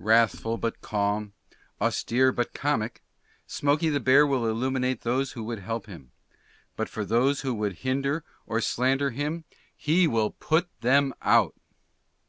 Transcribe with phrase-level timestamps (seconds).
[0.00, 1.34] Wrathful but Calm.
[1.80, 3.00] Austere but Comic.
[3.46, 6.10] Smokey the Bear will Illuminate those who would help him;
[6.74, 9.44] but for those who would hinder or slander him,
[9.76, 11.54] HE WILL PUT THEM OUT.